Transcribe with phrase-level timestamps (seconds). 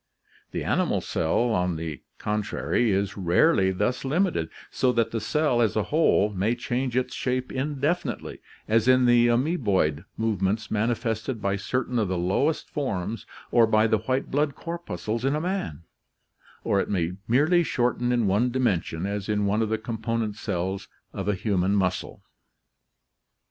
[0.49, 5.75] The animal cell, on the contrary, is rarely thus limited, so that the cell, as
[5.75, 11.99] a whole, may change its shape indefinitely as in the amoeboid movements manifested by certain
[11.99, 15.83] of the lowest forms or by the white blood corpuscles in a man,
[16.63, 20.87] or it may merely shorten in one dimension, as in one of the component cells
[21.13, 22.23] of a human muscle.